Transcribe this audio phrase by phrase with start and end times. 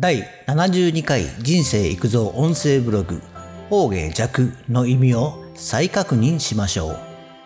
[0.00, 3.20] 第72回人生育造音声ブログ
[3.68, 6.98] 方言弱の意味を再確認しましょう。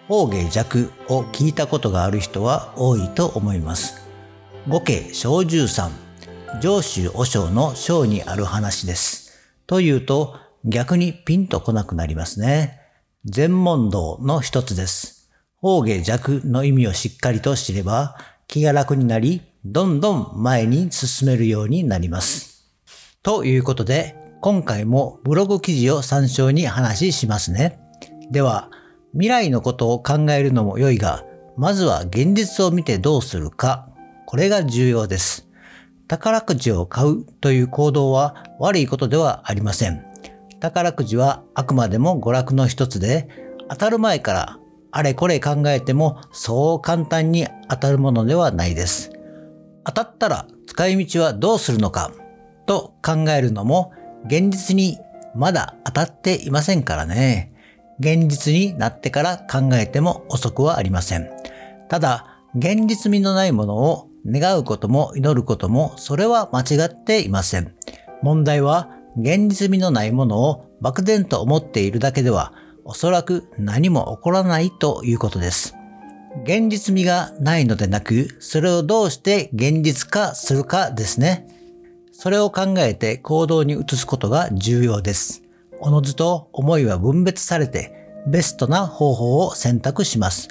[0.06, 4.06] 方言弱を聞いたことがある人は多いと思います。
[4.68, 5.92] 五家小十三、
[6.60, 9.32] 上州和尚の章にある話です。
[9.66, 12.82] というと逆にピンとこなくなりますね。
[13.24, 15.30] 全問答の一つです。
[15.56, 18.18] 方言弱の意味をしっかりと知れば
[18.52, 22.68] 気が楽になり、どんどん前に進めるようになります。
[23.22, 27.80] ということで、今回もブログ記事を参照に話しますね。
[28.30, 28.68] では、
[29.12, 31.24] 未来のことを考えるのも良いが、
[31.56, 33.88] まずは現実を見てどうするか。
[34.26, 35.48] これが重要です。
[36.06, 40.04] 宝くじを買うという行動は悪いことではありません。
[40.60, 43.30] 宝くじはあくまでも娯楽の一つで、
[43.70, 44.58] 当たる前から
[44.92, 49.10] あれこれ考えてもそう簡単に当たるものではないです。
[49.84, 52.12] 当たったら使い道はどうするのか？
[52.66, 53.92] と考えるのも
[54.26, 54.98] 現実に
[55.34, 57.52] まだ当たっていませんからね。
[57.98, 61.30] 現実になってから考えても遅くはありません。
[61.88, 67.74] ただ、現実味のないものを願うことも祈ることもそれは間違っていません。
[68.22, 72.52] 問題は現実味のないものを漠然と思っているだけでは
[72.84, 75.74] おそらく何も起こらないということです。
[76.44, 81.46] 現実味がないのでなく、それをどうして現実化するかですね。
[82.12, 85.42] それを考えて行動に移すことが重要です。
[85.80, 90.48] おのずと思いは分別されて、ベストな方法を選択します。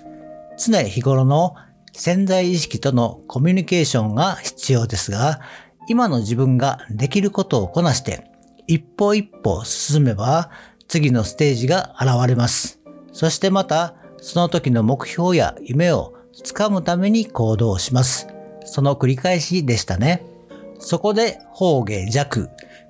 [0.57, 1.55] 常日頃の
[1.93, 5.39] 潜在意識とのコミュニケーションが必要ですが、
[5.87, 8.29] 今の自分ができることをこなして、
[8.67, 10.49] 一歩一歩進めば、
[10.91, 12.81] 次のステージが現れます。
[13.13, 18.27] そしてまた、その時の目標や夢をつかむために行動します。
[18.65, 20.25] その繰り返しでしたね。
[20.79, 22.49] そこで方言弱。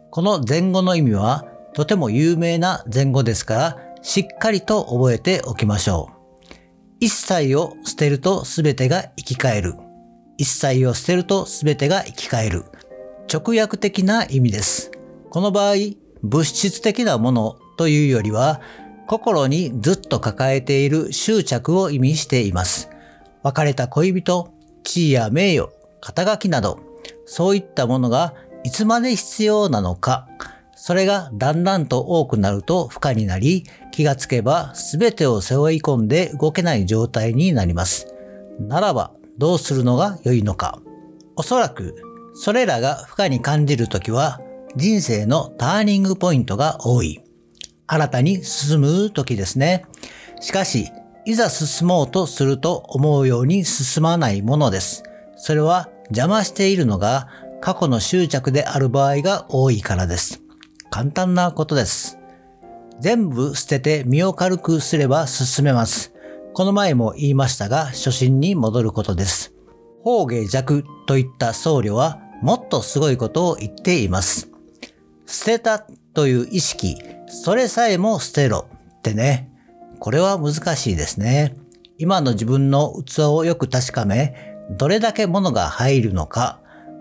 [0.09, 6.55] この前後の意味はとても有名な前後ですから、しっかりと覚えておきましょう。
[7.02, 9.76] 一切を捨てると全てが生き返る。
[10.39, 12.65] 一切を捨てると全てが生き返る。
[13.31, 14.89] 直訳的な意味です。
[15.30, 15.76] この場合、
[16.23, 18.61] 物質的なものというよりは、
[19.08, 22.89] 心にずっと抱えている執着を意味しています。
[23.43, 26.80] 別れた恋人、地位や名誉、肩書きなど、
[27.26, 28.33] そういったものが
[28.64, 30.27] いつまで必要なのか、
[30.76, 38.08] それがだんだんと多くなると負荷になり、気がつけば全てを背負い込んで動けない状態になります。
[38.59, 40.80] ならば、どうするのが良いのか。
[41.36, 41.95] おそらく、
[42.33, 44.39] それらが負荷に感じるときは、
[44.76, 47.21] 人生のターニングポイントが多い。
[47.87, 49.86] 新たに進む時ですね。
[50.39, 50.89] しかし、
[51.26, 55.04] いざ進もうとすると思うように進まないものです。
[55.36, 57.27] それは邪魔しているのが
[57.59, 60.42] 過去の執着である場合が多いからです。
[60.89, 62.17] 簡単なことです。
[62.99, 66.14] 全部捨てて身を軽くすれば進めます。
[66.53, 69.53] この前も言いましたが、初心に戻ることです。
[70.03, 74.51] 方芸弱といった僧侶はもっとすごいことを言っています。
[75.31, 75.80] 捨てた
[76.14, 79.49] という意識、それさえも捨てろってね。
[79.99, 81.55] これは難しいですね。
[81.97, 84.36] 今の自分の器をよく確かめ、
[84.71, 86.59] どれだけ物が入るのか、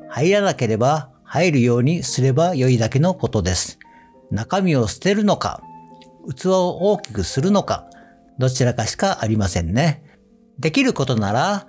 [0.09, 3.81] 入らなければ入るようにすれば良いだけのことです。
[4.31, 5.61] 中身を捨てるのか、
[6.37, 7.91] 器を大きくするのか、
[8.39, 10.05] どちらかしかありませんね。
[10.61, 11.67] できることなら、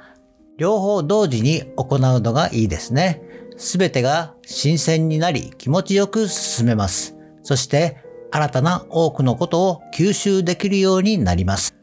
[0.59, 3.23] 両方同時に行うのがいいですね。
[3.61, 7.15] すべてが新鮮になり気持ちよく進めます。
[7.43, 11.75] そして新たな多くのことを吸収できるようになります。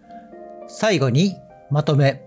[0.66, 1.36] 最後に
[1.70, 2.24] まとめ。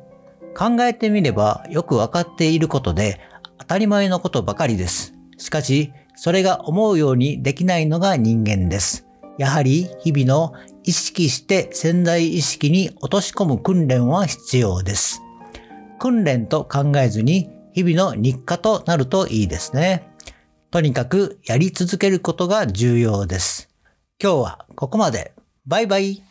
[0.57, 3.19] 考えてみればよくわかっていることで
[3.57, 5.13] 当たり前のことばかりです。
[5.38, 9.06] しかし、それが思うようにできないのが人間です。
[9.38, 10.53] やはり日々の
[10.85, 15.22] 意識して潜在意識に落とし込む訓練は必要です。
[16.00, 20.08] 訓練と考えずに日々の日課となるといいですね。
[20.72, 23.70] とにかくやり続けることが重要です。
[24.22, 25.34] 今日はここまで。
[25.66, 26.30] バイバイ。